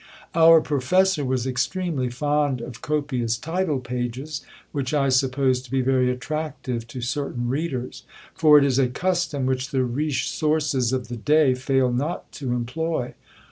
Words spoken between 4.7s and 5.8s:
which I suppose to